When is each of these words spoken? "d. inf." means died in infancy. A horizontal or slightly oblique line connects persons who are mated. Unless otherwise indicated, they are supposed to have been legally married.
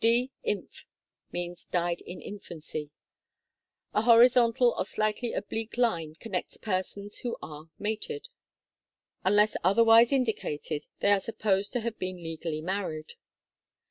"d. 0.03 0.31
inf." 0.43 0.87
means 1.31 1.65
died 1.65 2.01
in 2.01 2.23
infancy. 2.23 2.89
A 3.93 4.01
horizontal 4.01 4.73
or 4.75 4.83
slightly 4.83 5.31
oblique 5.31 5.77
line 5.77 6.15
connects 6.15 6.57
persons 6.57 7.19
who 7.19 7.37
are 7.39 7.69
mated. 7.77 8.27
Unless 9.23 9.57
otherwise 9.63 10.11
indicated, 10.11 10.87
they 11.01 11.11
are 11.11 11.19
supposed 11.19 11.71
to 11.73 11.81
have 11.81 11.99
been 11.99 12.15
legally 12.17 12.61
married. 12.61 13.13